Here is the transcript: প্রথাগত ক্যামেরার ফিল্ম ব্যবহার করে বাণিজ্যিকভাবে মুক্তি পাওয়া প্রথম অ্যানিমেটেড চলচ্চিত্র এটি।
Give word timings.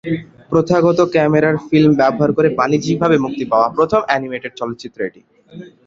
প্রথাগত 0.51 0.99
ক্যামেরার 1.13 1.55
ফিল্ম 1.67 1.91
ব্যবহার 1.95 2.31
করে 2.37 2.49
বাণিজ্যিকভাবে 2.59 3.17
মুক্তি 3.17 3.45
পাওয়া 3.51 3.67
প্রথম 3.77 4.01
অ্যানিমেটেড 4.05 4.53
চলচ্চিত্র 4.55 4.99
এটি। 5.05 5.21